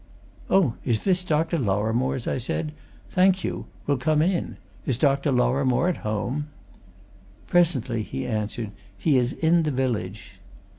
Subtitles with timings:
[0.49, 1.59] "Oh, is this Dr.
[1.59, 2.73] Lorrimore's?" I said.
[3.11, 4.57] "Thank you we'll come in.
[4.83, 5.31] Is Dr.
[5.31, 6.47] Lorrimore at home?"
[7.45, 8.71] "Presently," he answered.
[8.97, 10.39] "He is in the village."